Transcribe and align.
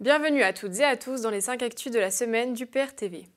Bienvenue 0.00 0.42
à 0.42 0.52
toutes 0.52 0.80
et 0.80 0.84
à 0.84 0.96
tous 0.96 1.20
dans 1.20 1.30
les 1.30 1.40
5 1.40 1.62
actus 1.62 1.92
de 1.92 2.00
la 2.00 2.10
semaine 2.10 2.52
du 2.52 2.66
PRTV. 2.66 3.28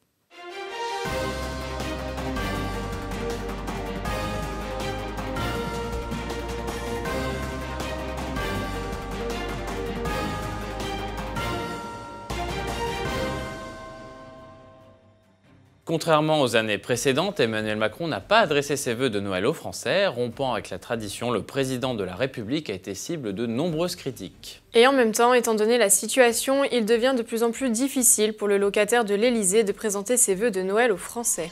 Contrairement 15.88 16.42
aux 16.42 16.58
années 16.58 16.78
précédentes, 16.78 17.40
Emmanuel 17.40 17.78
Macron 17.78 18.10
n'a 18.10 18.20
pas 18.20 18.40
adressé 18.40 18.76
ses 18.76 18.94
vœux 18.94 19.10
de 19.10 19.22
Noël 19.22 19.46
aux 19.46 19.54
Français. 19.54 20.06
Rompant 20.06 20.52
avec 20.52 20.70
la 20.70 20.80
tradition, 20.80 21.32
le 21.32 21.44
président 21.44 21.96
de 21.96 22.04
la 22.04 22.14
République 22.14 22.70
a 22.70 22.74
été 22.74 22.94
cible 22.94 23.34
de 23.34 23.46
nombreuses 23.46 23.96
critiques. 23.96 24.62
Et 24.74 24.86
en 24.86 24.92
même 24.92 25.14
temps, 25.14 25.34
étant 25.34 25.56
donné 25.56 25.78
la 25.78 25.90
situation, 25.90 26.66
il 26.66 26.84
devient 26.84 27.14
de 27.18 27.24
plus 27.24 27.42
en 27.42 27.52
plus 27.52 27.70
difficile 27.70 28.34
pour 28.34 28.50
le 28.50 28.58
locataire 28.58 29.06
de 29.06 29.16
l'Élysée 29.16 29.64
de 29.64 29.72
présenter 29.72 30.18
ses 30.18 30.36
vœux 30.36 30.52
de 30.52 30.62
Noël 30.62 30.92
aux 30.92 30.98
Français. 30.98 31.50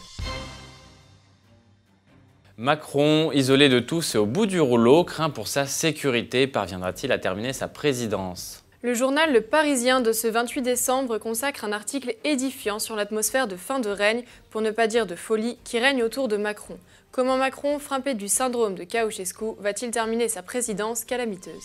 Macron, 2.57 3.31
isolé 3.31 3.69
de 3.69 3.79
tous 3.79 4.15
et 4.15 4.17
au 4.17 4.25
bout 4.25 4.47
du 4.47 4.59
rouleau, 4.59 5.05
craint 5.05 5.29
pour 5.29 5.47
sa 5.47 5.65
sécurité. 5.65 6.45
Parviendra-t-il 6.45 7.13
à 7.13 7.19
terminer 7.19 7.53
sa 7.53 7.69
présidence? 7.69 8.64
Le 8.85 8.93
journal 8.93 9.33
Le 9.33 9.41
Parisien 9.41 9.99
de 9.99 10.11
ce 10.11 10.27
28 10.27 10.61
décembre 10.61 11.17
consacre 11.17 11.65
un 11.65 11.71
article 11.71 12.15
édifiant 12.23 12.77
sur 12.77 12.95
l'atmosphère 12.95 13.47
de 13.47 13.55
fin 13.55 13.79
de 13.79 13.89
règne, 13.89 14.23
pour 14.51 14.61
ne 14.61 14.69
pas 14.69 14.85
dire 14.85 15.07
de 15.07 15.15
folie, 15.15 15.57
qui 15.63 15.79
règne 15.79 16.03
autour 16.03 16.27
de 16.27 16.37
Macron. 16.37 16.77
Comment 17.11 17.35
Macron, 17.35 17.79
frappé 17.79 18.13
du 18.13 18.27
syndrome 18.27 18.75
de 18.75 18.85
Ceausescu, 18.87 19.55
va-t-il 19.57 19.89
terminer 19.89 20.29
sa 20.29 20.43
présidence 20.43 21.03
calamiteuse? 21.03 21.63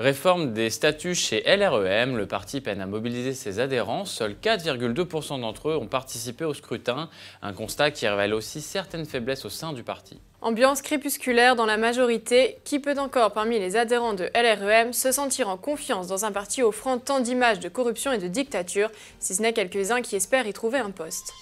Réforme 0.00 0.52
des 0.52 0.70
statuts 0.70 1.16
chez 1.16 1.42
LREM, 1.42 2.16
le 2.16 2.26
parti 2.26 2.60
peine 2.60 2.80
à 2.80 2.86
mobiliser 2.86 3.34
ses 3.34 3.58
adhérents. 3.58 4.04
Seuls 4.04 4.36
4,2% 4.40 5.40
d'entre 5.40 5.70
eux 5.70 5.76
ont 5.76 5.88
participé 5.88 6.44
au 6.44 6.54
scrutin, 6.54 7.10
un 7.42 7.52
constat 7.52 7.90
qui 7.90 8.06
révèle 8.06 8.32
aussi 8.32 8.60
certaines 8.60 9.06
faiblesses 9.06 9.44
au 9.44 9.48
sein 9.48 9.72
du 9.72 9.82
parti. 9.82 10.20
Ambiance 10.40 10.82
crépusculaire 10.82 11.56
dans 11.56 11.66
la 11.66 11.76
majorité, 11.76 12.58
qui 12.62 12.78
peut 12.78 12.96
encore 12.96 13.32
parmi 13.32 13.58
les 13.58 13.74
adhérents 13.74 14.14
de 14.14 14.30
LREM 14.36 14.92
se 14.92 15.10
sentir 15.10 15.48
en 15.48 15.56
confiance 15.56 16.06
dans 16.06 16.24
un 16.24 16.30
parti 16.30 16.62
offrant 16.62 16.98
tant 16.98 17.18
d'images 17.18 17.58
de 17.58 17.68
corruption 17.68 18.12
et 18.12 18.18
de 18.18 18.28
dictature, 18.28 18.92
si 19.18 19.34
ce 19.34 19.42
n'est 19.42 19.52
quelques-uns 19.52 20.00
qui 20.00 20.14
espèrent 20.14 20.46
y 20.46 20.52
trouver 20.52 20.78
un 20.78 20.92
poste? 20.92 21.32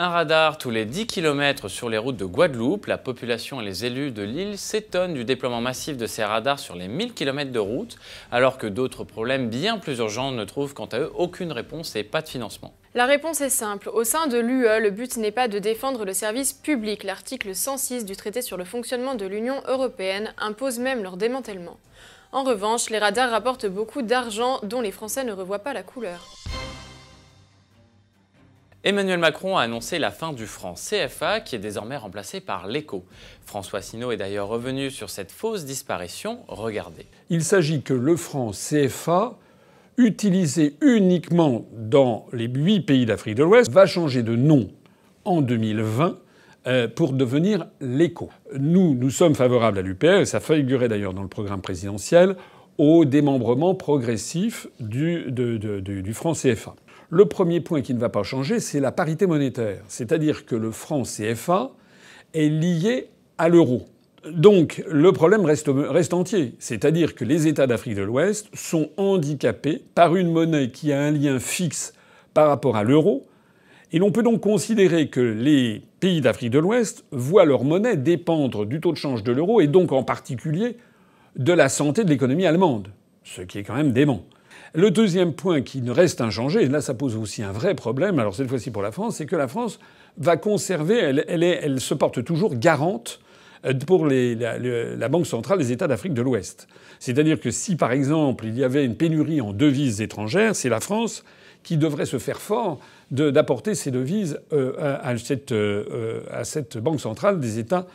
Un 0.00 0.10
radar 0.10 0.58
tous 0.58 0.70
les 0.70 0.84
10 0.84 1.08
km 1.08 1.66
sur 1.66 1.88
les 1.88 1.98
routes 1.98 2.16
de 2.16 2.24
Guadeloupe. 2.24 2.86
La 2.86 2.98
population 2.98 3.60
et 3.60 3.64
les 3.64 3.84
élus 3.84 4.12
de 4.12 4.22
l'île 4.22 4.56
s'étonnent 4.56 5.12
du 5.12 5.24
déploiement 5.24 5.60
massif 5.60 5.96
de 5.96 6.06
ces 6.06 6.22
radars 6.22 6.60
sur 6.60 6.76
les 6.76 6.86
1000 6.86 7.14
km 7.14 7.50
de 7.50 7.58
route, 7.58 7.96
alors 8.30 8.58
que 8.58 8.68
d'autres 8.68 9.02
problèmes 9.02 9.50
bien 9.50 9.78
plus 9.78 9.98
urgents 9.98 10.30
ne 10.30 10.44
trouvent 10.44 10.72
quant 10.72 10.86
à 10.86 11.00
eux 11.00 11.10
aucune 11.16 11.50
réponse 11.50 11.96
et 11.96 12.04
pas 12.04 12.22
de 12.22 12.28
financement. 12.28 12.72
La 12.94 13.06
réponse 13.06 13.40
est 13.40 13.50
simple. 13.50 13.88
Au 13.92 14.04
sein 14.04 14.28
de 14.28 14.38
l'UE, 14.38 14.68
le 14.80 14.90
but 14.90 15.16
n'est 15.16 15.32
pas 15.32 15.48
de 15.48 15.58
défendre 15.58 16.04
le 16.04 16.12
service 16.12 16.52
public. 16.52 17.02
L'article 17.02 17.52
106 17.52 18.04
du 18.04 18.14
traité 18.14 18.40
sur 18.40 18.56
le 18.56 18.64
fonctionnement 18.64 19.16
de 19.16 19.26
l'Union 19.26 19.60
européenne 19.66 20.32
impose 20.38 20.78
même 20.78 21.02
leur 21.02 21.16
démantèlement. 21.16 21.76
En 22.30 22.44
revanche, 22.44 22.90
les 22.90 22.98
radars 22.98 23.30
rapportent 23.30 23.66
beaucoup 23.66 24.02
d'argent 24.02 24.60
dont 24.62 24.80
les 24.80 24.92
Français 24.92 25.24
ne 25.24 25.32
revoient 25.32 25.60
pas 25.60 25.72
la 25.72 25.82
couleur. 25.82 26.37
Emmanuel 28.84 29.18
Macron 29.18 29.56
a 29.56 29.62
annoncé 29.62 29.98
la 29.98 30.12
fin 30.12 30.32
du 30.32 30.46
franc 30.46 30.74
CFA 30.74 31.40
qui 31.40 31.56
est 31.56 31.58
désormais 31.58 31.96
remplacé 31.96 32.40
par 32.40 32.68
l'écho. 32.68 33.04
François 33.44 33.82
Sinaud 33.82 34.12
est 34.12 34.16
d'ailleurs 34.16 34.46
revenu 34.46 34.92
sur 34.92 35.10
cette 35.10 35.32
fausse 35.32 35.64
disparition. 35.64 36.38
Regardez. 36.46 37.04
Il 37.28 37.42
s'agit 37.42 37.82
que 37.82 37.92
le 37.92 38.14
franc 38.14 38.52
CFA, 38.52 39.36
utilisé 39.96 40.76
uniquement 40.80 41.66
dans 41.72 42.26
les 42.32 42.46
huit 42.46 42.82
pays 42.82 43.04
d'Afrique 43.04 43.34
de 43.34 43.42
l'Ouest, 43.42 43.68
va 43.72 43.84
changer 43.86 44.22
de 44.22 44.36
nom 44.36 44.68
en 45.24 45.40
2020 45.40 46.16
euh, 46.68 46.86
pour 46.86 47.14
devenir 47.14 47.66
l'écho. 47.80 48.30
Nous, 48.56 48.94
nous 48.94 49.10
sommes 49.10 49.34
favorables 49.34 49.78
à 49.78 49.82
l'UPR, 49.82 50.20
et 50.20 50.24
ça 50.24 50.38
figurait 50.38 50.88
d'ailleurs 50.88 51.14
dans 51.14 51.22
le 51.22 51.28
programme 51.28 51.62
présidentiel, 51.62 52.36
au 52.78 53.04
démembrement 53.04 53.74
progressif 53.74 54.68
du 54.78 55.32
franc 56.14 56.34
CFA. 56.34 56.76
Le 57.10 57.24
premier 57.24 57.60
point 57.60 57.80
qui 57.80 57.94
ne 57.94 57.98
va 57.98 58.10
pas 58.10 58.22
changer, 58.22 58.60
c'est 58.60 58.80
la 58.80 58.92
parité 58.92 59.26
monétaire. 59.26 59.80
C'est-à-dire 59.88 60.44
que 60.44 60.54
le 60.54 60.70
franc 60.70 61.04
CFA 61.04 61.70
est 62.34 62.50
lié 62.50 63.08
à 63.38 63.48
l'euro. 63.48 63.86
Donc 64.30 64.84
le 64.86 65.10
problème 65.12 65.46
reste, 65.46 66.12
entier. 66.12 66.54
C'est-à-dire 66.58 67.14
que 67.14 67.24
les 67.24 67.46
États 67.46 67.66
d'Afrique 67.66 67.94
de 67.94 68.02
l'Ouest 68.02 68.48
sont 68.52 68.90
handicapés 68.98 69.82
par 69.94 70.16
une 70.16 70.30
monnaie 70.30 70.70
qui 70.70 70.92
a 70.92 71.00
un 71.00 71.10
lien 71.10 71.38
fixe 71.38 71.94
par 72.34 72.48
rapport 72.48 72.76
à 72.76 72.84
l'euro. 72.84 73.26
Et 73.90 73.98
l'on 73.98 74.10
peut 74.10 74.22
donc 74.22 74.42
considérer 74.42 75.08
que 75.08 75.20
les 75.20 75.82
pays 76.00 76.20
d'Afrique 76.20 76.50
de 76.50 76.58
l'Ouest 76.58 77.04
voient 77.10 77.46
leur 77.46 77.64
monnaie 77.64 77.96
dépendre 77.96 78.66
du 78.66 78.80
taux 78.80 78.92
de 78.92 78.98
change 78.98 79.24
de 79.24 79.32
l'euro 79.32 79.62
et 79.62 79.66
donc 79.66 79.92
en 79.92 80.02
particulier 80.02 80.76
de 81.36 81.54
la 81.54 81.70
santé 81.70 82.04
de 82.04 82.10
l'économie 82.10 82.44
allemande, 82.44 82.88
ce 83.24 83.40
qui 83.40 83.58
est 83.58 83.62
quand 83.62 83.76
même 83.76 83.92
dément. 83.92 84.26
Le 84.74 84.90
deuxième 84.90 85.32
point 85.32 85.62
qui 85.62 85.80
ne 85.80 85.90
reste 85.90 86.20
inchangé, 86.20 86.64
et 86.64 86.68
là 86.68 86.80
ça 86.80 86.94
pose 86.94 87.16
aussi 87.16 87.42
un 87.42 87.52
vrai 87.52 87.74
problème, 87.74 88.18
alors 88.18 88.34
cette 88.34 88.48
fois-ci 88.48 88.70
pour 88.70 88.82
la 88.82 88.92
France, 88.92 89.16
c'est 89.16 89.26
que 89.26 89.36
la 89.36 89.48
France 89.48 89.78
va 90.18 90.36
conserver, 90.36 90.98
elle, 90.98 91.80
se 91.80 91.94
porte 91.94 92.22
toujours 92.24 92.54
garante 92.54 93.20
euh, 93.64 93.72
pour 93.74 94.06
la, 94.06 95.08
Banque 95.08 95.26
centrale 95.26 95.58
des 95.58 95.72
États 95.72 95.86
d'Afrique 95.86 96.12
de 96.12 96.22
l'Ouest. 96.22 96.68
C'est-à-dire 96.98 97.40
que 97.40 97.50
si 97.50 97.76
par 97.76 97.92
exemple 97.92 98.44
il 98.46 98.58
y 98.58 98.64
avait 98.64 98.84
une 98.84 98.96
pénurie 98.96 99.40
en 99.40 99.52
devises 99.52 100.02
étrangères, 100.02 100.54
c'est 100.54 100.68
la 100.68 100.80
France 100.80 101.24
qui 101.62 101.76
devrait 101.76 102.06
se 102.06 102.18
faire 102.18 102.40
fort 102.40 102.78
d'apporter 103.10 103.74
ces 103.74 103.90
devises 103.90 104.38
euh, 104.52 104.74
euh, 104.78 106.20
à, 106.30 106.44
cette, 106.44 106.78
Banque 106.78 107.00
centrale 107.00 107.40
des 107.40 107.58
États 107.58 107.86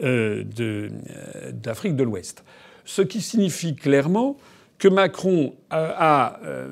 d'Afrique 0.00 1.96
de 1.96 2.02
l'Ouest. 2.02 2.42
Ce 2.84 3.02
qui 3.02 3.20
signifie 3.20 3.76
clairement 3.76 4.38
que 4.82 4.88
Macron 4.88 5.54
a 5.70 6.40
euh, 6.44 6.66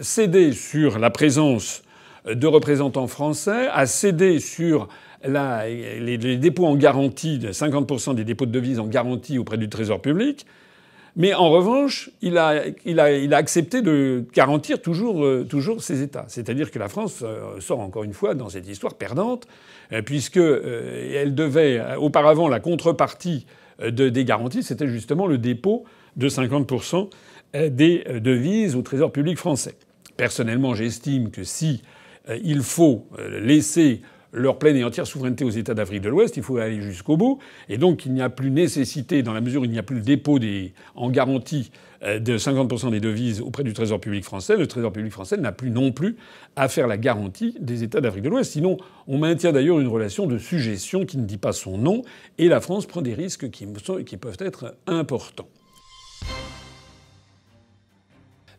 cédé 0.00 0.52
sur 0.52 0.98
la 0.98 1.10
présence 1.10 1.82
de 2.24 2.46
représentants 2.46 3.08
français, 3.08 3.68
a 3.70 3.84
cédé 3.84 4.40
sur 4.40 4.88
les, 5.22 6.38
dépôts 6.38 6.64
en 6.64 6.76
garantie, 6.76 7.38
50% 7.38 8.14
des 8.14 8.24
dépôts 8.24 8.46
de 8.46 8.52
devises 8.52 8.78
en 8.78 8.86
garantie 8.86 9.36
auprès 9.36 9.58
du 9.58 9.68
Trésor 9.68 10.00
public. 10.00 10.46
Mais 11.14 11.34
en 11.34 11.50
revanche, 11.50 12.08
il 12.22 12.38
a, 12.38 12.62
accepté 13.32 13.82
de 13.82 14.24
garantir 14.32 14.80
toujours, 14.80 15.22
euh, 15.22 15.44
toujours 15.44 15.82
ses 15.82 16.00
États. 16.00 16.24
C'est-à-dire 16.28 16.70
que 16.70 16.78
la 16.78 16.88
France 16.88 17.22
euh, 17.22 17.60
sort 17.60 17.80
encore 17.80 18.04
une 18.04 18.14
fois 18.14 18.34
dans 18.34 18.48
cette 18.48 18.66
histoire 18.66 18.94
perdante, 18.94 19.46
puisque 20.06 20.38
elle 20.38 21.34
devait 21.34 21.82
auparavant 21.98 22.48
la 22.48 22.60
contrepartie 22.60 23.46
des 23.86 24.24
garanties, 24.24 24.62
c'était 24.62 24.88
justement 24.88 25.26
le 25.26 25.36
dépôt 25.36 25.84
de 26.16 26.28
50% 26.28 27.10
des 27.70 28.04
devises 28.20 28.74
au 28.76 28.82
Trésor 28.82 29.12
public 29.12 29.38
français. 29.38 29.76
Personnellement, 30.16 30.74
j'estime 30.74 31.30
que 31.30 31.44
si 31.44 31.82
euh, 32.28 32.38
il 32.42 32.62
faut 32.62 33.06
euh, 33.18 33.40
laisser 33.40 34.00
leur 34.32 34.58
pleine 34.58 34.76
et 34.76 34.84
entière 34.84 35.06
souveraineté 35.06 35.44
aux 35.44 35.50
États 35.50 35.74
d'Afrique 35.74 36.02
de 36.02 36.08
l'Ouest, 36.08 36.36
il 36.36 36.42
faut 36.42 36.58
aller 36.58 36.82
jusqu'au 36.82 37.16
bout. 37.16 37.38
Et 37.68 37.78
donc, 37.78 38.04
il 38.04 38.12
n'y 38.12 38.20
a 38.20 38.28
plus 38.28 38.50
nécessité, 38.50 39.22
dans 39.22 39.32
la 39.32 39.40
mesure 39.40 39.62
où 39.62 39.64
il 39.64 39.70
n'y 39.70 39.78
a 39.78 39.82
plus 39.82 39.96
le 39.96 40.02
dépôt 40.02 40.38
en 40.94 41.10
garantie 41.10 41.70
euh, 42.02 42.18
de 42.18 42.36
50% 42.36 42.90
des 42.90 43.00
devises 43.00 43.40
auprès 43.40 43.62
du 43.62 43.72
Trésor 43.72 44.00
public 44.00 44.24
français, 44.24 44.56
le 44.56 44.66
Trésor 44.66 44.92
public 44.92 45.12
français 45.12 45.36
n'a 45.36 45.52
plus 45.52 45.70
non 45.70 45.92
plus 45.92 46.16
à 46.56 46.68
faire 46.68 46.86
la 46.86 46.96
garantie 46.96 47.54
des 47.60 47.82
États 47.82 48.00
d'Afrique 48.00 48.24
de 48.24 48.30
l'Ouest. 48.30 48.52
Sinon, 48.52 48.78
on 49.06 49.18
maintient 49.18 49.52
d'ailleurs 49.52 49.80
une 49.80 49.88
relation 49.88 50.26
de 50.26 50.38
suggestion 50.38 51.04
qui 51.04 51.18
ne 51.18 51.24
dit 51.24 51.38
pas 51.38 51.52
son 51.52 51.78
nom, 51.78 52.02
et 52.38 52.48
la 52.48 52.60
France 52.60 52.86
prend 52.86 53.02
des 53.02 53.14
risques 53.14 53.50
qui 53.50 53.66
peuvent 54.16 54.36
être 54.40 54.76
importants. 54.86 55.48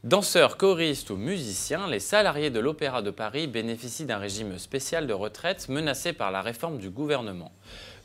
Danseurs, 0.03 0.57
choristes 0.57 1.09
ou 1.09 1.15
musiciens, 1.15 1.87
les 1.87 1.99
salariés 1.99 2.51
de 2.51 2.59
l'Opéra 2.59 3.01
de 3.01 3.09
Paris 3.09 3.47
bénéficient 3.47 4.05
d'un 4.05 4.19
régime 4.19 4.59
spécial 4.59 5.07
de 5.07 5.13
retraite 5.13 5.69
menacé 5.69 6.13
par 6.13 6.29
la 6.29 6.43
réforme 6.43 6.77
du 6.77 6.91
gouvernement. 6.91 7.51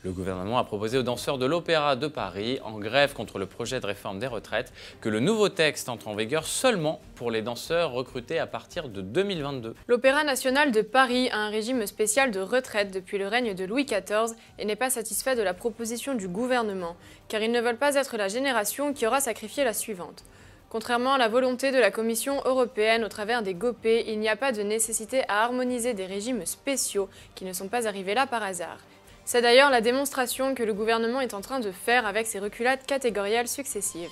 Le 0.03 0.11
gouvernement 0.11 0.57
a 0.57 0.63
proposé 0.63 0.97
aux 0.97 1.03
danseurs 1.03 1.37
de 1.37 1.45
l'Opéra 1.45 1.95
de 1.95 2.07
Paris, 2.07 2.59
en 2.63 2.79
grève 2.79 3.13
contre 3.13 3.37
le 3.37 3.45
projet 3.45 3.79
de 3.79 3.85
réforme 3.85 4.17
des 4.17 4.27
retraites, 4.27 4.73
que 5.01 5.07
le 5.07 5.19
nouveau 5.19 5.49
texte 5.49 5.87
entre 5.87 6.07
en 6.07 6.15
vigueur 6.15 6.47
seulement 6.47 6.99
pour 7.13 7.29
les 7.29 7.43
danseurs 7.43 7.91
recrutés 7.91 8.39
à 8.39 8.47
partir 8.47 8.89
de 8.89 9.01
2022. 9.01 9.75
L'Opéra 9.87 10.23
national 10.23 10.71
de 10.71 10.81
Paris 10.81 11.29
a 11.29 11.37
un 11.37 11.49
régime 11.49 11.85
spécial 11.85 12.31
de 12.31 12.39
retraite 12.39 12.91
depuis 12.91 13.19
le 13.19 13.27
règne 13.27 13.53
de 13.53 13.65
Louis 13.65 13.85
XIV 13.85 14.35
et 14.57 14.65
n'est 14.65 14.75
pas 14.75 14.89
satisfait 14.89 15.35
de 15.35 15.43
la 15.43 15.53
proposition 15.53 16.15
du 16.15 16.27
gouvernement, 16.27 16.97
car 17.27 17.43
ils 17.43 17.51
ne 17.51 17.61
veulent 17.61 17.77
pas 17.77 17.95
être 17.95 18.17
la 18.17 18.29
génération 18.29 18.93
qui 18.93 19.05
aura 19.05 19.21
sacrifié 19.21 19.63
la 19.63 19.73
suivante. 19.73 20.25
Contrairement 20.73 21.13
à 21.13 21.17
la 21.19 21.27
volonté 21.27 21.71
de 21.71 21.77
la 21.77 21.91
Commission 21.91 22.41
européenne 22.45 23.03
au 23.03 23.07
travers 23.07 23.43
des 23.43 23.53
GOP, 23.53 23.85
il 23.85 24.17
n'y 24.17 24.27
a 24.27 24.35
pas 24.35 24.51
de 24.51 24.63
nécessité 24.63 25.21
à 25.27 25.43
harmoniser 25.43 25.93
des 25.93 26.07
régimes 26.07 26.47
spéciaux 26.47 27.09
qui 27.35 27.45
ne 27.45 27.53
sont 27.53 27.67
pas 27.67 27.87
arrivés 27.87 28.15
là 28.15 28.25
par 28.25 28.41
hasard. 28.41 28.79
C'est 29.23 29.43
d'ailleurs 29.43 29.69
la 29.69 29.81
démonstration 29.81 30.55
que 30.55 30.63
le 30.63 30.73
gouvernement 30.73 31.21
est 31.21 31.35
en 31.35 31.41
train 31.41 31.59
de 31.59 31.71
faire 31.71 32.07
avec 32.07 32.25
ses 32.25 32.39
reculades 32.39 32.83
catégorielles 32.87 33.47
successives. 33.47 34.09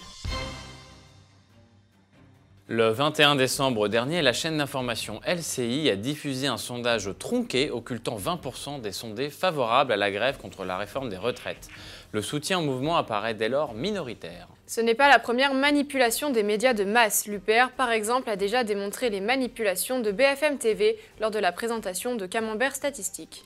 Le 2.74 2.88
21 2.88 3.36
décembre 3.36 3.90
dernier, 3.90 4.22
la 4.22 4.32
chaîne 4.32 4.60
d'information 4.60 5.20
LCI 5.28 5.90
a 5.90 5.98
diffusé 5.98 6.48
un 6.48 6.56
sondage 6.56 7.10
tronqué 7.20 7.70
occultant 7.70 8.18
20% 8.18 8.80
des 8.80 8.94
sondés 8.94 9.30
favorables 9.30 9.92
à 9.92 9.98
la 9.98 10.10
grève 10.10 10.38
contre 10.38 10.64
la 10.64 10.78
réforme 10.78 11.10
des 11.10 11.18
retraites. 11.18 11.68
Le 12.14 12.22
soutien 12.22 12.60
au 12.60 12.62
mouvement 12.62 12.96
apparaît 12.96 13.34
dès 13.34 13.50
lors 13.50 13.74
minoritaire. 13.74 14.48
Ce 14.68 14.80
n'est 14.80 14.96
pas 14.96 15.10
la 15.10 15.20
première 15.20 15.54
manipulation 15.54 16.30
des 16.30 16.44
médias 16.44 16.74
de 16.74 16.86
masse. 16.86 17.28
L'UPR, 17.28 17.72
par 17.76 17.92
exemple, 17.92 18.30
a 18.30 18.38
déjà 18.38 18.64
démontré 18.64 19.10
les 19.10 19.20
manipulations 19.20 20.00
de 20.00 20.14
BFM 20.14 20.58
TV 20.58 20.98
lors 21.20 21.32
de 21.32 21.40
la 21.40 21.52
présentation 21.52 22.16
de 22.16 22.26
Camembert 22.26 22.74
Statistique. 22.74 23.44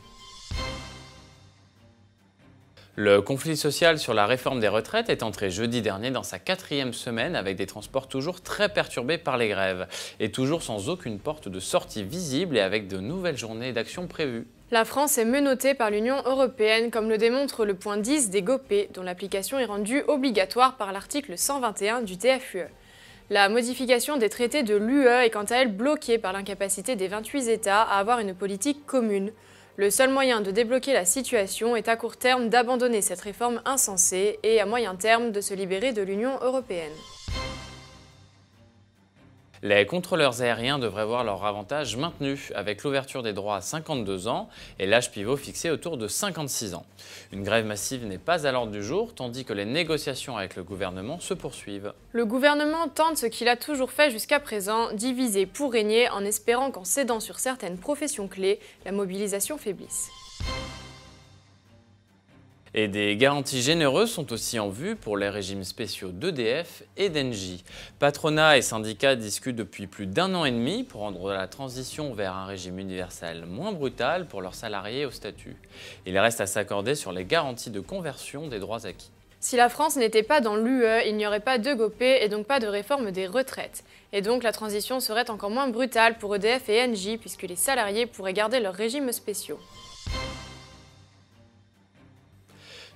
Le 2.97 3.21
conflit 3.21 3.57
social 3.57 3.99
sur 3.99 4.13
la 4.13 4.25
réforme 4.25 4.61
des 4.61 4.69
retraites 4.69 5.09
est 5.09 5.21
entré 5.21 5.49
jeudi 5.49 5.81
dernier 5.81 6.11
dans 6.11 6.23
sa 6.23 6.39
quatrième 6.39 6.93
semaine 6.93 7.35
avec 7.35 7.57
des 7.57 7.65
transports 7.65 8.07
toujours 8.07 8.39
très 8.39 8.69
perturbés 8.69 9.17
par 9.17 9.35
les 9.35 9.49
grèves 9.49 9.85
et 10.21 10.31
toujours 10.31 10.63
sans 10.63 10.87
aucune 10.87 11.19
porte 11.19 11.49
de 11.49 11.59
sortie 11.59 12.03
visible 12.03 12.55
et 12.55 12.61
avec 12.61 12.87
de 12.87 12.99
nouvelles 12.99 13.37
journées 13.37 13.73
d'action 13.73 14.07
prévues. 14.07 14.47
La 14.71 14.85
France 14.85 15.17
est 15.17 15.25
menottée 15.25 15.73
par 15.73 15.91
l'Union 15.91 16.15
européenne, 16.25 16.89
comme 16.89 17.09
le 17.09 17.17
démontre 17.17 17.65
le 17.65 17.73
point 17.73 17.97
10 17.97 18.29
des 18.29 18.41
GOPÉ, 18.41 18.89
dont 18.93 19.03
l'application 19.03 19.59
est 19.59 19.65
rendue 19.65 20.03
obligatoire 20.07 20.77
par 20.77 20.93
l'article 20.93 21.37
121 21.37 22.01
du 22.01 22.17
TFUE. 22.17 22.69
La 23.29 23.49
modification 23.49 24.15
des 24.15 24.29
traités 24.29 24.63
de 24.63 24.75
l'UE 24.75 25.07
est 25.07 25.31
quant 25.31 25.43
à 25.43 25.55
elle 25.55 25.75
bloquée 25.75 26.17
par 26.17 26.31
l'incapacité 26.31 26.95
des 26.95 27.09
28 27.09 27.49
États 27.49 27.81
à 27.81 27.99
avoir 27.99 28.19
une 28.19 28.33
politique 28.33 28.85
commune. 28.85 29.33
Le 29.77 29.89
seul 29.89 30.09
moyen 30.09 30.39
de 30.39 30.51
débloquer 30.51 30.93
la 30.93 31.03
situation 31.03 31.75
est 31.75 31.89
à 31.89 31.97
court 31.97 32.15
terme 32.15 32.47
d'abandonner 32.47 33.01
cette 33.01 33.19
réforme 33.19 33.61
insensée 33.65 34.39
et 34.41 34.61
à 34.61 34.65
moyen 34.65 34.95
terme 34.95 35.33
de 35.33 35.41
se 35.41 35.53
libérer 35.53 35.91
de 35.91 36.01
l'Union 36.01 36.39
européenne. 36.41 36.93
Les 39.67 39.87
contrôleurs 39.87 40.43
aériens 40.43 40.77
devraient 40.77 41.07
voir 41.07 41.23
leur 41.23 41.43
avantage 41.43 41.97
maintenu 41.97 42.51
avec 42.53 42.83
l'ouverture 42.83 43.23
des 43.23 43.33
droits 43.33 43.55
à 43.55 43.61
52 43.61 44.27
ans 44.27 44.47
et 44.77 44.85
l'âge 44.85 45.09
pivot 45.09 45.37
fixé 45.37 45.71
autour 45.71 45.97
de 45.97 46.07
56 46.07 46.75
ans. 46.75 46.85
Une 47.31 47.41
grève 47.41 47.65
massive 47.65 48.05
n'est 48.05 48.19
pas 48.19 48.45
à 48.45 48.51
l'ordre 48.51 48.71
du 48.71 48.83
jour 48.83 49.15
tandis 49.15 49.43
que 49.43 49.53
les 49.53 49.65
négociations 49.65 50.37
avec 50.37 50.55
le 50.55 50.61
gouvernement 50.61 51.19
se 51.19 51.33
poursuivent. 51.33 51.93
Le 52.11 52.27
gouvernement 52.27 52.89
tente 52.89 53.17
ce 53.17 53.25
qu'il 53.25 53.47
a 53.47 53.57
toujours 53.57 53.89
fait 53.89 54.11
jusqu'à 54.11 54.39
présent, 54.39 54.93
diviser 54.93 55.47
pour 55.47 55.71
régner 55.71 56.11
en 56.11 56.23
espérant 56.23 56.69
qu'en 56.69 56.83
cédant 56.83 57.19
sur 57.19 57.39
certaines 57.39 57.79
professions 57.79 58.27
clés, 58.27 58.59
la 58.85 58.91
mobilisation 58.91 59.57
faiblisse. 59.57 60.11
Et 62.77 62.89
des 62.89 63.15
garanties 63.15 63.61
généreuses 63.61 64.11
sont 64.11 64.33
aussi 64.33 64.59
en 64.59 64.67
vue 64.67 64.97
pour 64.97 65.15
les 65.15 65.29
régimes 65.29 65.63
spéciaux 65.63 66.09
d'EDF 66.09 66.83
et 66.97 67.07
d'Engie. 67.07 67.63
Patronat 67.99 68.57
et 68.57 68.61
syndicats 68.61 69.15
discutent 69.15 69.55
depuis 69.55 69.87
plus 69.87 70.07
d'un 70.07 70.35
an 70.35 70.43
et 70.43 70.51
demi 70.51 70.83
pour 70.83 70.99
rendre 70.99 71.31
la 71.31 71.47
transition 71.47 72.13
vers 72.13 72.35
un 72.35 72.45
régime 72.45 72.77
universel 72.77 73.45
moins 73.45 73.71
brutal 73.71 74.27
pour 74.27 74.41
leurs 74.41 74.55
salariés 74.55 75.05
au 75.05 75.11
statut. 75.11 75.55
Il 76.05 76.19
reste 76.19 76.41
à 76.41 76.47
s'accorder 76.47 76.95
sur 76.95 77.13
les 77.13 77.23
garanties 77.23 77.69
de 77.69 77.79
conversion 77.79 78.49
des 78.49 78.59
droits 78.59 78.85
acquis. 78.85 79.09
Si 79.39 79.55
la 79.55 79.69
France 79.69 79.95
n'était 79.95 80.21
pas 80.21 80.41
dans 80.41 80.57
l'UE, 80.57 80.83
il 81.07 81.15
n'y 81.15 81.25
aurait 81.25 81.39
pas 81.39 81.57
de 81.57 81.73
GOPÉ 81.73 82.25
et 82.25 82.27
donc 82.27 82.45
pas 82.45 82.59
de 82.59 82.67
réforme 82.67 83.11
des 83.11 83.25
retraites. 83.25 83.85
Et 84.11 84.21
donc 84.21 84.43
la 84.43 84.51
transition 84.51 84.99
serait 84.99 85.29
encore 85.29 85.49
moins 85.49 85.69
brutale 85.69 86.17
pour 86.17 86.35
EDF 86.35 86.67
et 86.67 86.83
Engie 86.83 87.17
puisque 87.17 87.43
les 87.43 87.55
salariés 87.55 88.05
pourraient 88.05 88.33
garder 88.33 88.59
leurs 88.59 88.73
régimes 88.73 89.13
spéciaux. 89.13 89.59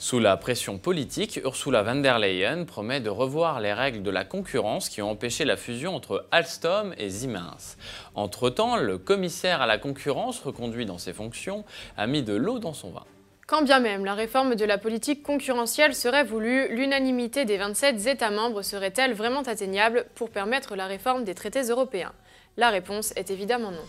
Sous 0.01 0.19
la 0.19 0.37
pression 0.37 0.77
politique, 0.77 1.41
Ursula 1.43 1.83
von 1.83 1.95
der 1.95 2.19
Leyen 2.19 2.63
promet 2.63 3.01
de 3.01 3.09
revoir 3.09 3.59
les 3.59 3.73
règles 3.73 4.01
de 4.01 4.09
la 4.09 4.23
concurrence 4.23 4.87
qui 4.87 5.01
ont 5.01 5.11
empêché 5.11 5.43
la 5.43 5.57
fusion 5.57 5.93
entre 5.93 6.25
Alstom 6.31 6.93
et 6.97 7.09
Siemens. 7.09 7.75
Entre-temps, 8.15 8.77
le 8.77 8.97
commissaire 8.97 9.61
à 9.61 9.67
la 9.67 9.77
concurrence, 9.77 10.39
reconduit 10.39 10.85
dans 10.85 10.97
ses 10.97 11.11
fonctions, 11.11 11.65
a 11.97 12.07
mis 12.07 12.23
de 12.23 12.33
l'eau 12.33 12.59
dans 12.59 12.71
son 12.71 12.91
vin. 12.91 13.03
Quand 13.45 13.61
bien 13.61 13.81
même 13.81 14.05
la 14.05 14.13
réforme 14.13 14.55
de 14.55 14.63
la 14.63 14.77
politique 14.77 15.21
concurrentielle 15.21 15.93
serait 15.93 16.23
voulue, 16.23 16.73
l'unanimité 16.73 17.43
des 17.43 17.57
27 17.57 18.07
États 18.07 18.31
membres 18.31 18.61
serait-elle 18.61 19.13
vraiment 19.13 19.41
atteignable 19.41 20.05
pour 20.15 20.29
permettre 20.29 20.77
la 20.77 20.87
réforme 20.87 21.25
des 21.25 21.35
traités 21.35 21.63
européens? 21.63 22.13
La 22.55 22.69
réponse 22.69 23.11
est 23.17 23.31
évidemment 23.31 23.71
non. 23.71 23.83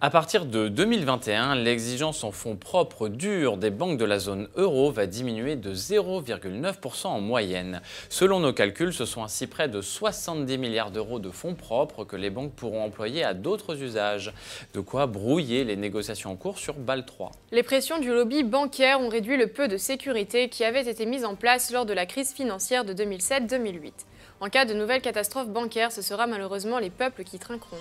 À 0.00 0.10
partir 0.10 0.46
de 0.46 0.68
2021, 0.68 1.56
l'exigence 1.56 2.22
en 2.22 2.30
fonds 2.30 2.54
propres 2.54 3.08
durs 3.08 3.56
des 3.56 3.70
banques 3.70 3.98
de 3.98 4.04
la 4.04 4.20
zone 4.20 4.46
euro 4.54 4.92
va 4.92 5.06
diminuer 5.06 5.56
de 5.56 5.74
0,9% 5.74 7.08
en 7.08 7.20
moyenne. 7.20 7.82
Selon 8.08 8.38
nos 8.38 8.52
calculs, 8.52 8.92
ce 8.92 9.04
sont 9.04 9.24
ainsi 9.24 9.48
près 9.48 9.68
de 9.68 9.80
70 9.80 10.56
milliards 10.56 10.92
d'euros 10.92 11.18
de 11.18 11.30
fonds 11.30 11.56
propres 11.56 12.04
que 12.04 12.14
les 12.14 12.30
banques 12.30 12.52
pourront 12.52 12.84
employer 12.84 13.24
à 13.24 13.34
d'autres 13.34 13.82
usages. 13.82 14.32
De 14.72 14.78
quoi 14.78 15.06
brouiller 15.06 15.64
les 15.64 15.74
négociations 15.74 16.30
en 16.30 16.36
cours 16.36 16.58
sur 16.58 16.74
BAL 16.74 17.04
3. 17.04 17.32
Les 17.50 17.64
pressions 17.64 17.98
du 17.98 18.10
lobby 18.10 18.44
bancaire 18.44 19.00
ont 19.00 19.08
réduit 19.08 19.36
le 19.36 19.48
peu 19.48 19.66
de 19.66 19.76
sécurité 19.76 20.48
qui 20.48 20.62
avait 20.62 20.88
été 20.88 21.06
mis 21.06 21.24
en 21.24 21.34
place 21.34 21.72
lors 21.72 21.86
de 21.86 21.92
la 21.92 22.06
crise 22.06 22.32
financière 22.32 22.84
de 22.84 22.94
2007-2008. 22.94 23.90
En 24.38 24.48
cas 24.48 24.64
de 24.64 24.74
nouvelle 24.74 25.02
catastrophe 25.02 25.48
bancaire, 25.48 25.90
ce 25.90 26.02
sera 26.02 26.28
malheureusement 26.28 26.78
les 26.78 26.90
peuples 26.90 27.24
qui 27.24 27.40
trinqueront. 27.40 27.78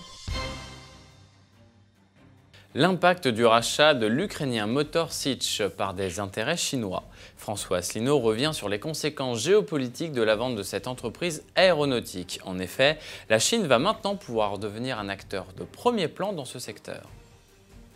L'impact 2.78 3.28
du 3.28 3.44
rachat 3.44 3.96
de 3.96 4.06
l'Ukrainien 4.06 4.68
Motor 4.68 5.12
Sich 5.12 5.64
par 5.76 5.96
des 5.96 6.20
intérêts 6.20 6.58
chinois. 6.58 7.06
François 7.36 7.78
Asselineau 7.78 8.20
revient 8.20 8.52
sur 8.54 8.70
les 8.70 8.78
conséquences 8.78 9.42
géopolitiques 9.42 10.12
de 10.12 10.22
la 10.22 10.36
vente 10.36 10.56
de 10.56 10.62
cette 10.62 10.86
entreprise 10.86 11.44
aéronautique. 11.56 12.40
En 12.46 12.60
effet, 12.60 13.00
la 13.32 13.40
Chine 13.40 13.66
va 13.66 13.80
maintenant 13.80 14.16
pouvoir 14.16 14.60
devenir 14.60 15.00
un 15.00 15.10
acteur 15.10 15.48
de 15.58 15.64
premier 15.64 16.08
plan 16.08 16.34
dans 16.34 16.46
ce 16.46 16.60
secteur. 16.60 17.02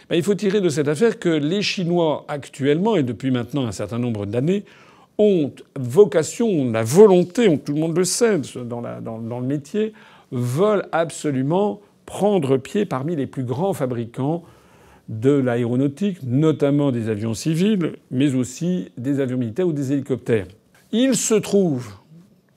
Il 0.10 0.24
faut 0.24 0.34
tirer 0.34 0.62
de 0.62 0.70
cette 0.70 0.88
affaire 0.88 1.20
que 1.20 1.30
les 1.30 1.62
Chinois 1.62 2.26
actuellement, 2.28 2.96
et 2.96 3.04
depuis 3.04 3.30
maintenant 3.30 3.68
un 3.68 3.72
certain 3.72 4.00
nombre 4.00 4.26
d'années, 4.26 4.66
ont 5.20 5.52
vocation, 5.76 6.72
la 6.72 6.82
volonté, 6.82 7.56
tout 7.60 7.74
le 7.74 7.80
monde 7.80 7.96
le 7.96 8.04
sait 8.04 8.40
dans, 8.56 8.82
dans 8.82 9.40
le 9.40 9.46
métier, 9.46 9.94
veulent 10.32 10.88
absolument 10.92 11.82
prendre 12.08 12.58
pied 12.58 12.88
parmi 12.88 13.16
les 13.16 13.28
plus 13.28 13.44
grands 13.44 13.74
fabricants 13.74 14.44
de 15.12 15.32
l'aéronautique, 15.32 16.24
notamment 16.24 16.92
des 16.92 17.10
avions 17.10 17.34
civils, 17.34 17.92
mais 18.10 18.34
aussi 18.34 18.92
des 18.98 19.20
avions 19.20 19.38
militaires 19.38 19.68
ou 19.68 19.74
des 19.74 19.92
hélicoptères. 19.92 20.48
Il 20.94 21.16
se 21.16 21.34
trouve 21.34 21.92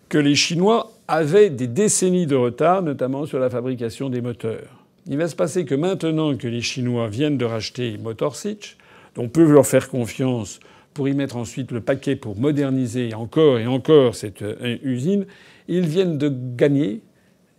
que 0.08 0.18
les 0.18 0.36
Chinois 0.36 0.92
avaient 1.08 1.50
des 1.50 1.66
décennies 1.66 2.26
de 2.26 2.36
retard, 2.36 2.82
notamment 2.82 3.26
sur 3.26 3.40
la 3.40 3.50
fabrication 3.50 4.08
des 4.08 4.20
moteurs. 4.20 4.84
Il 5.08 5.18
va 5.18 5.26
se 5.26 5.34
passer 5.34 5.64
que 5.64 5.74
maintenant 5.74 6.36
que 6.36 6.46
les 6.46 6.62
Chinois 6.62 7.08
viennent 7.08 7.36
de 7.36 7.44
racheter 7.44 7.98
Motor 7.98 8.36
Sich, 8.36 8.76
on 9.18 9.28
peut 9.28 9.50
leur 9.50 9.66
faire 9.66 9.88
confiance 9.88 10.60
pour 10.94 11.08
y 11.08 11.12
mettre 11.12 11.36
ensuite 11.36 11.72
le 11.72 11.80
paquet 11.80 12.14
pour 12.14 12.38
moderniser 12.38 13.14
encore 13.14 13.58
et 13.58 13.66
encore 13.66 14.14
cette 14.14 14.42
euh, 14.42 14.78
usine, 14.82 15.26
ils 15.66 15.86
viennent 15.86 16.18
de 16.18 16.32
gagner 16.56 17.00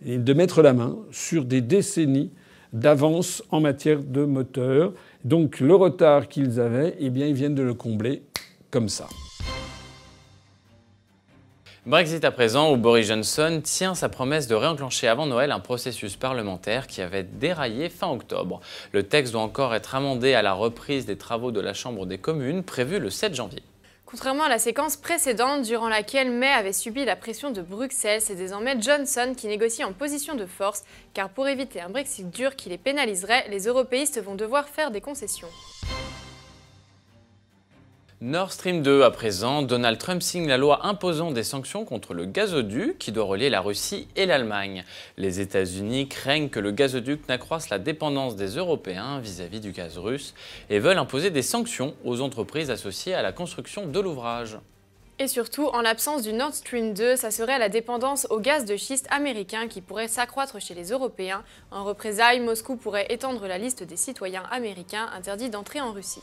et 0.04 0.16
de 0.16 0.32
mettre 0.32 0.62
la 0.62 0.72
main 0.72 0.96
sur 1.10 1.44
des 1.44 1.60
décennies 1.60 2.30
d'avance 2.80 3.42
en 3.50 3.60
matière 3.60 4.02
de 4.02 4.24
moteur. 4.24 4.92
Donc 5.24 5.60
le 5.60 5.74
retard 5.74 6.28
qu'ils 6.28 6.60
avaient, 6.60 6.94
eh 6.98 7.10
bien, 7.10 7.26
ils 7.26 7.34
viennent 7.34 7.54
de 7.54 7.62
le 7.62 7.74
combler 7.74 8.22
comme 8.70 8.88
ça. 8.88 9.08
Brexit 11.86 12.24
à 12.24 12.32
présent, 12.32 12.72
où 12.72 12.76
Boris 12.76 13.06
Johnson 13.06 13.60
tient 13.62 13.94
sa 13.94 14.08
promesse 14.08 14.48
de 14.48 14.56
réenclencher 14.56 15.06
avant 15.06 15.26
Noël 15.26 15.52
un 15.52 15.60
processus 15.60 16.16
parlementaire 16.16 16.88
qui 16.88 17.00
avait 17.00 17.22
déraillé 17.22 17.88
fin 17.88 18.10
octobre. 18.10 18.60
Le 18.90 19.04
texte 19.04 19.32
doit 19.32 19.42
encore 19.42 19.72
être 19.72 19.94
amendé 19.94 20.34
à 20.34 20.42
la 20.42 20.52
reprise 20.52 21.06
des 21.06 21.16
travaux 21.16 21.52
de 21.52 21.60
la 21.60 21.74
Chambre 21.74 22.04
des 22.04 22.18
communes 22.18 22.64
prévue 22.64 22.98
le 22.98 23.08
7 23.08 23.36
janvier. 23.36 23.62
Contrairement 24.06 24.44
à 24.44 24.48
la 24.48 24.60
séquence 24.60 24.96
précédente, 24.96 25.62
durant 25.62 25.88
laquelle 25.88 26.30
May 26.30 26.46
avait 26.46 26.72
subi 26.72 27.04
la 27.04 27.16
pression 27.16 27.50
de 27.50 27.60
Bruxelles, 27.60 28.20
c'est 28.20 28.36
désormais 28.36 28.80
Johnson 28.80 29.34
qui 29.36 29.48
négocie 29.48 29.82
en 29.82 29.92
position 29.92 30.36
de 30.36 30.46
force, 30.46 30.84
car 31.12 31.28
pour 31.28 31.48
éviter 31.48 31.80
un 31.80 31.90
Brexit 31.90 32.30
dur 32.30 32.54
qui 32.54 32.68
les 32.68 32.78
pénaliserait, 32.78 33.48
les 33.50 33.66
européistes 33.66 34.22
vont 34.22 34.36
devoir 34.36 34.68
faire 34.68 34.92
des 34.92 35.00
concessions. 35.00 35.48
Nord 38.22 38.50
Stream 38.50 38.82
2 38.82 39.02
à 39.02 39.10
présent, 39.10 39.60
Donald 39.60 39.98
Trump 39.98 40.22
signe 40.22 40.48
la 40.48 40.56
loi 40.56 40.86
imposant 40.86 41.32
des 41.32 41.42
sanctions 41.44 41.84
contre 41.84 42.14
le 42.14 42.24
gazoduc 42.24 42.96
qui 42.96 43.12
doit 43.12 43.26
relier 43.26 43.50
la 43.50 43.60
Russie 43.60 44.08
et 44.16 44.24
l'Allemagne. 44.24 44.84
Les 45.18 45.40
États-Unis 45.40 46.08
craignent 46.08 46.48
que 46.48 46.58
le 46.58 46.70
gazoduc 46.70 47.28
n'accroisse 47.28 47.68
la 47.68 47.78
dépendance 47.78 48.34
des 48.34 48.56
Européens 48.56 49.20
vis-à-vis 49.20 49.60
du 49.60 49.72
gaz 49.72 49.98
russe 49.98 50.32
et 50.70 50.78
veulent 50.78 50.96
imposer 50.96 51.28
des 51.28 51.42
sanctions 51.42 51.94
aux 52.06 52.22
entreprises 52.22 52.70
associées 52.70 53.12
à 53.12 53.20
la 53.20 53.32
construction 53.32 53.86
de 53.86 54.00
l'ouvrage. 54.00 54.56
Et 55.18 55.28
surtout, 55.28 55.66
en 55.66 55.82
l'absence 55.82 56.22
du 56.22 56.32
Nord 56.32 56.54
Stream 56.54 56.94
2, 56.94 57.16
ça 57.16 57.30
serait 57.30 57.58
la 57.58 57.68
dépendance 57.68 58.26
au 58.30 58.40
gaz 58.40 58.64
de 58.64 58.78
schiste 58.78 59.08
américain 59.10 59.68
qui 59.68 59.82
pourrait 59.82 60.08
s'accroître 60.08 60.58
chez 60.58 60.74
les 60.74 60.88
Européens. 60.88 61.44
En 61.70 61.84
représailles, 61.84 62.40
Moscou 62.40 62.76
pourrait 62.76 63.08
étendre 63.10 63.46
la 63.46 63.58
liste 63.58 63.82
des 63.82 63.96
citoyens 63.96 64.44
américains 64.50 65.10
interdits 65.14 65.50
d'entrer 65.50 65.82
en 65.82 65.92
Russie. 65.92 66.22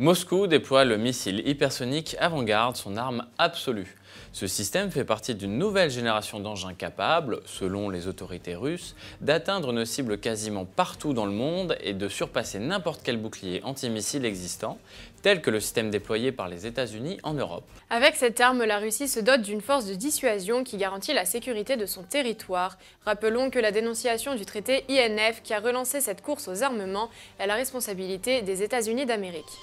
Moscou 0.00 0.46
déploie 0.46 0.84
le 0.84 0.96
missile 0.96 1.42
hypersonique 1.44 2.14
Avant-Garde, 2.20 2.76
son 2.76 2.96
arme 2.96 3.26
absolue. 3.36 3.96
Ce 4.38 4.46
système 4.46 4.92
fait 4.92 5.04
partie 5.04 5.34
d'une 5.34 5.58
nouvelle 5.58 5.90
génération 5.90 6.38
d'engins 6.38 6.72
capables, 6.72 7.40
selon 7.44 7.90
les 7.90 8.06
autorités 8.06 8.54
russes, 8.54 8.94
d'atteindre 9.20 9.70
une 9.72 9.84
cible 9.84 10.16
quasiment 10.16 10.64
partout 10.64 11.12
dans 11.12 11.26
le 11.26 11.32
monde 11.32 11.76
et 11.80 11.92
de 11.92 12.08
surpasser 12.08 12.60
n'importe 12.60 13.00
quel 13.02 13.16
bouclier 13.16 13.60
antimissile 13.64 14.24
existant, 14.24 14.78
tel 15.22 15.42
que 15.42 15.50
le 15.50 15.58
système 15.58 15.90
déployé 15.90 16.30
par 16.30 16.46
les 16.46 16.68
États-Unis 16.68 17.18
en 17.24 17.34
Europe. 17.34 17.64
Avec 17.90 18.14
cette 18.14 18.40
arme, 18.40 18.62
la 18.62 18.78
Russie 18.78 19.08
se 19.08 19.18
dote 19.18 19.42
d'une 19.42 19.60
force 19.60 19.86
de 19.86 19.94
dissuasion 19.94 20.62
qui 20.62 20.76
garantit 20.76 21.14
la 21.14 21.24
sécurité 21.24 21.76
de 21.76 21.86
son 21.86 22.04
territoire. 22.04 22.78
Rappelons 23.04 23.50
que 23.50 23.58
la 23.58 23.72
dénonciation 23.72 24.36
du 24.36 24.46
traité 24.46 24.84
INF 24.88 25.42
qui 25.42 25.52
a 25.52 25.58
relancé 25.58 26.00
cette 26.00 26.22
course 26.22 26.46
aux 26.46 26.62
armements 26.62 27.10
est 27.40 27.48
la 27.48 27.56
responsabilité 27.56 28.42
des 28.42 28.62
États-Unis 28.62 29.04
d'Amérique. 29.04 29.58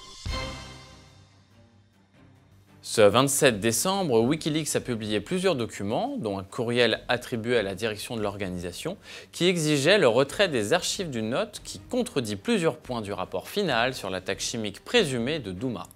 Ce 2.88 3.00
27 3.00 3.58
décembre, 3.58 4.20
Wikileaks 4.20 4.76
a 4.76 4.80
publié 4.80 5.18
plusieurs 5.18 5.56
documents, 5.56 6.14
dont 6.18 6.38
un 6.38 6.44
courriel 6.44 7.02
attribué 7.08 7.58
à 7.58 7.62
la 7.64 7.74
direction 7.74 8.16
de 8.16 8.22
l'organisation, 8.22 8.96
qui 9.32 9.48
exigeait 9.48 9.98
le 9.98 10.06
retrait 10.06 10.48
des 10.48 10.72
archives 10.72 11.10
d'une 11.10 11.30
note 11.30 11.60
qui 11.64 11.80
contredit 11.80 12.36
plusieurs 12.36 12.76
points 12.76 13.00
du 13.00 13.12
rapport 13.12 13.48
final 13.48 13.92
sur 13.92 14.08
l'attaque 14.08 14.38
chimique 14.38 14.84
présumée 14.84 15.40
de 15.40 15.50
Douma. 15.50 15.88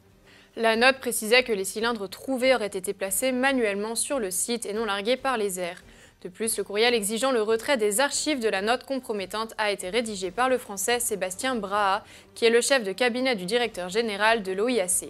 La 0.56 0.74
note 0.74 0.98
précisait 0.98 1.44
que 1.44 1.52
les 1.52 1.64
cylindres 1.64 2.08
trouvés 2.08 2.56
auraient 2.56 2.66
été 2.66 2.92
placés 2.92 3.30
manuellement 3.30 3.94
sur 3.94 4.18
le 4.18 4.32
site 4.32 4.66
et 4.66 4.72
non 4.72 4.84
largués 4.84 5.16
par 5.16 5.36
les 5.36 5.60
airs. 5.60 5.84
De 6.22 6.28
plus, 6.28 6.58
le 6.58 6.64
courriel 6.64 6.92
exigeant 6.92 7.30
le 7.30 7.40
retrait 7.40 7.76
des 7.76 8.00
archives 8.00 8.40
de 8.40 8.48
la 8.48 8.62
note 8.62 8.82
compromettante 8.82 9.54
a 9.58 9.70
été 9.70 9.90
rédigé 9.90 10.32
par 10.32 10.48
le 10.48 10.58
français 10.58 10.98
Sébastien 10.98 11.54
Braha, 11.54 12.02
qui 12.34 12.46
est 12.46 12.50
le 12.50 12.60
chef 12.60 12.82
de 12.82 12.90
cabinet 12.90 13.36
du 13.36 13.44
directeur 13.44 13.90
général 13.90 14.42
de 14.42 14.50
l'OIAC. 14.50 15.06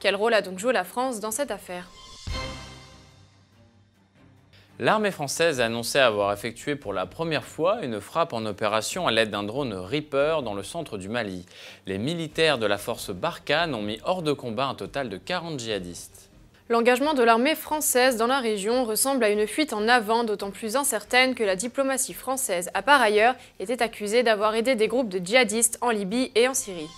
Quel 0.00 0.16
rôle 0.16 0.34
a 0.34 0.42
donc 0.42 0.58
joué 0.58 0.72
la 0.72 0.84
France 0.84 1.20
dans 1.20 1.30
cette 1.30 1.50
affaire? 1.50 1.88
L'armée 4.80 5.12
française 5.12 5.60
a 5.60 5.66
annoncé 5.66 6.00
avoir 6.00 6.32
effectué 6.32 6.74
pour 6.74 6.92
la 6.92 7.06
première 7.06 7.44
fois 7.44 7.84
une 7.84 8.00
frappe 8.00 8.32
en 8.32 8.44
opération 8.44 9.06
à 9.06 9.12
l'aide 9.12 9.30
d'un 9.30 9.44
drone 9.44 9.72
Reaper 9.72 10.42
dans 10.42 10.54
le 10.54 10.64
centre 10.64 10.98
du 10.98 11.08
Mali. 11.08 11.46
Les 11.86 11.96
militaires 11.96 12.58
de 12.58 12.66
la 12.66 12.76
force 12.76 13.10
Barkhane 13.10 13.72
ont 13.72 13.82
mis 13.82 14.00
hors 14.04 14.22
de 14.22 14.32
combat 14.32 14.66
un 14.66 14.74
total 14.74 15.08
de 15.08 15.16
40 15.16 15.60
djihadistes. 15.60 16.28
L'engagement 16.68 17.14
de 17.14 17.22
l'armée 17.22 17.54
française 17.54 18.16
dans 18.16 18.26
la 18.26 18.40
région 18.40 18.84
ressemble 18.84 19.22
à 19.22 19.28
une 19.28 19.46
fuite 19.46 19.72
en 19.72 19.86
avant, 19.86 20.24
d'autant 20.24 20.50
plus 20.50 20.74
incertaine 20.74 21.36
que 21.36 21.44
la 21.44 21.54
diplomatie 21.54 22.14
française 22.14 22.68
a 22.74 22.82
par 22.82 23.00
ailleurs 23.00 23.36
été 23.60 23.80
accusée 23.80 24.24
d'avoir 24.24 24.56
aidé 24.56 24.74
des 24.74 24.88
groupes 24.88 25.10
de 25.10 25.24
djihadistes 25.24 25.78
en 25.82 25.90
Libye 25.90 26.32
et 26.34 26.48
en 26.48 26.54
Syrie. 26.54 26.88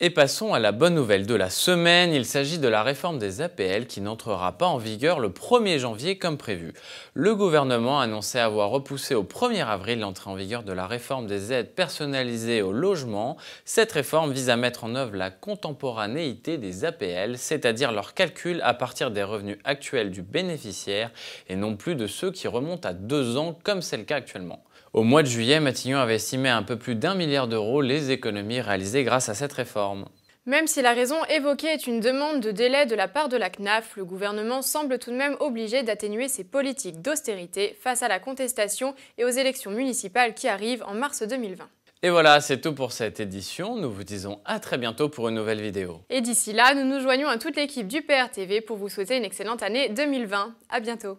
Et 0.00 0.10
passons 0.10 0.54
à 0.54 0.60
la 0.60 0.70
bonne 0.70 0.94
nouvelle 0.94 1.26
de 1.26 1.34
la 1.34 1.50
semaine, 1.50 2.12
il 2.12 2.24
s'agit 2.24 2.60
de 2.60 2.68
la 2.68 2.84
réforme 2.84 3.18
des 3.18 3.40
APL 3.40 3.88
qui 3.88 4.00
n'entrera 4.00 4.56
pas 4.56 4.68
en 4.68 4.78
vigueur 4.78 5.18
le 5.18 5.30
1er 5.30 5.80
janvier 5.80 6.18
comme 6.18 6.38
prévu. 6.38 6.72
Le 7.14 7.34
gouvernement 7.34 7.98
a 7.98 8.04
annoncé 8.04 8.38
avoir 8.38 8.70
repoussé 8.70 9.16
au 9.16 9.24
1er 9.24 9.66
avril 9.66 9.98
l'entrée 9.98 10.30
en 10.30 10.36
vigueur 10.36 10.62
de 10.62 10.72
la 10.72 10.86
réforme 10.86 11.26
des 11.26 11.52
aides 11.52 11.74
personnalisées 11.74 12.62
au 12.62 12.70
logement. 12.70 13.36
Cette 13.64 13.90
réforme 13.90 14.30
vise 14.30 14.50
à 14.50 14.56
mettre 14.56 14.84
en 14.84 14.94
œuvre 14.94 15.16
la 15.16 15.32
contemporanéité 15.32 16.58
des 16.58 16.84
APL, 16.84 17.36
c'est-à-dire 17.36 17.90
leur 17.90 18.14
calcul 18.14 18.60
à 18.62 18.74
partir 18.74 19.10
des 19.10 19.24
revenus 19.24 19.58
actuels 19.64 20.12
du 20.12 20.22
bénéficiaire 20.22 21.10
et 21.48 21.56
non 21.56 21.74
plus 21.74 21.96
de 21.96 22.06
ceux 22.06 22.30
qui 22.30 22.46
remontent 22.46 22.88
à 22.88 22.92
deux 22.92 23.36
ans 23.36 23.58
comme 23.64 23.82
c'est 23.82 23.96
le 23.96 24.04
cas 24.04 24.18
actuellement. 24.18 24.62
Au 24.94 25.02
mois 25.02 25.22
de 25.22 25.28
juillet, 25.28 25.60
Matignon 25.60 25.98
avait 25.98 26.14
estimé 26.14 26.48
à 26.48 26.56
un 26.56 26.62
peu 26.62 26.76
plus 26.76 26.94
d'un 26.94 27.14
milliard 27.14 27.46
d'euros 27.46 27.82
les 27.82 28.10
économies 28.10 28.60
réalisées 28.60 29.04
grâce 29.04 29.28
à 29.28 29.34
cette 29.34 29.52
réforme. 29.52 30.06
Même 30.46 30.66
si 30.66 30.80
la 30.80 30.94
raison 30.94 31.16
évoquée 31.26 31.66
est 31.66 31.86
une 31.86 32.00
demande 32.00 32.40
de 32.40 32.50
délai 32.50 32.86
de 32.86 32.94
la 32.94 33.06
part 33.06 33.28
de 33.28 33.36
la 33.36 33.50
CNAF, 33.50 33.96
le 33.96 34.06
gouvernement 34.06 34.62
semble 34.62 34.98
tout 34.98 35.10
de 35.10 35.16
même 35.16 35.36
obligé 35.40 35.82
d'atténuer 35.82 36.28
ses 36.28 36.42
politiques 36.42 37.02
d'austérité 37.02 37.76
face 37.82 38.02
à 38.02 38.08
la 38.08 38.18
contestation 38.18 38.94
et 39.18 39.26
aux 39.26 39.28
élections 39.28 39.70
municipales 39.70 40.32
qui 40.32 40.48
arrivent 40.48 40.84
en 40.86 40.94
mars 40.94 41.22
2020. 41.22 41.68
Et 42.02 42.08
voilà, 42.08 42.40
c'est 42.40 42.62
tout 42.62 42.74
pour 42.74 42.92
cette 42.92 43.20
édition. 43.20 43.76
Nous 43.76 43.90
vous 43.90 44.04
disons 44.04 44.40
à 44.46 44.58
très 44.58 44.78
bientôt 44.78 45.10
pour 45.10 45.28
une 45.28 45.34
nouvelle 45.34 45.60
vidéo. 45.60 46.00
Et 46.08 46.22
d'ici 46.22 46.54
là, 46.54 46.72
nous 46.74 46.84
nous 46.84 47.00
joignons 47.00 47.28
à 47.28 47.36
toute 47.36 47.56
l'équipe 47.56 47.86
du 47.88 48.00
PRTV 48.00 48.62
pour 48.62 48.78
vous 48.78 48.88
souhaiter 48.88 49.18
une 49.18 49.24
excellente 49.24 49.62
année 49.62 49.90
2020. 49.90 50.54
À 50.70 50.80
bientôt. 50.80 51.18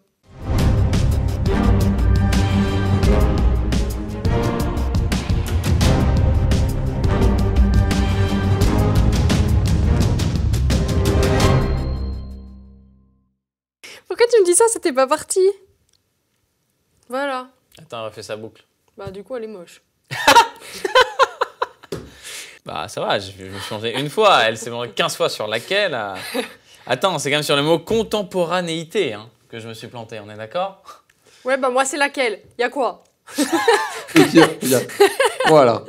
Dis 14.50 14.56
ça 14.56 14.66
C'était 14.72 14.94
pas 14.94 15.08
parti. 15.08 15.42
Voilà. 17.08 17.48
Attends, 17.80 18.06
refais 18.06 18.24
sa 18.24 18.36
boucle. 18.36 18.64
Bah 18.98 19.12
du 19.12 19.24
coup, 19.24 19.36
elle 19.36 19.46
est 19.46 19.48
moche. 19.48 19.82
bah 22.66 22.88
ça 22.88 23.02
va, 23.02 23.20
je 23.20 23.32
vais 23.32 23.60
changer 23.60 23.98
une 24.00 24.10
fois. 24.10 24.44
Elle 24.44 24.58
s'est 24.58 24.70
vendue 24.70 24.92
15 24.92 25.16
fois 25.16 25.30
sur 25.30 25.48
laquelle. 25.48 25.94
Euh. 25.94 26.16
Attends, 26.86 27.18
c'est 27.20 27.30
quand 27.30 27.38
même 27.38 27.44
sur 27.44 27.56
le 27.56 27.62
mot 27.62 27.80
contemporanéité 27.80 29.14
hein, 29.14 29.30
que 29.50 29.60
je 29.60 29.68
me 29.68 29.74
suis 29.74 29.88
planté, 29.88 30.20
on 30.20 30.30
est 30.30 30.36
d'accord? 30.38 30.82
Ouais, 31.46 31.58
bah 31.58 31.70
moi 31.70 31.86
c'est 31.86 31.98
laquelle? 31.98 32.42
Y 32.58 32.64
a 32.64 32.70
quoi? 32.70 33.04
Voilà. 35.48 35.84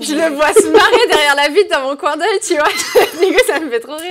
Je 0.00 0.14
le 0.14 0.34
vois 0.34 0.52
se 0.52 0.66
marrer 0.68 1.06
derrière 1.08 1.34
la 1.36 1.48
vitre 1.48 1.70
dans 1.70 1.88
mon 1.88 1.96
coin 1.96 2.16
d'œil, 2.16 2.40
tu 2.46 2.54
vois. 2.54 2.64
Du 3.20 3.32
coup, 3.32 3.40
ça 3.46 3.60
me 3.60 3.70
fait 3.70 3.80
trop 3.80 3.96
rire. 3.96 4.10